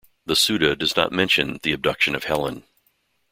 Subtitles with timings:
[0.25, 2.63] The Suda does not mention "The Abduction of Helen".